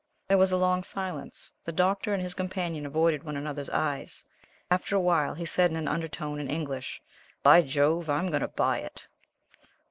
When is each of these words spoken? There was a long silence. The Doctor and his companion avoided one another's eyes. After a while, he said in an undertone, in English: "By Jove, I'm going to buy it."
There 0.27 0.37
was 0.39 0.51
a 0.51 0.57
long 0.57 0.81
silence. 0.83 1.51
The 1.63 1.71
Doctor 1.71 2.11
and 2.11 2.23
his 2.23 2.33
companion 2.33 2.87
avoided 2.87 3.21
one 3.21 3.37
another's 3.37 3.69
eyes. 3.69 4.25
After 4.71 4.95
a 4.95 4.99
while, 4.99 5.35
he 5.35 5.45
said 5.45 5.69
in 5.69 5.77
an 5.77 5.87
undertone, 5.87 6.39
in 6.39 6.49
English: 6.49 6.99
"By 7.43 7.61
Jove, 7.61 8.09
I'm 8.09 8.29
going 8.29 8.41
to 8.41 8.47
buy 8.47 8.79
it." 8.79 9.05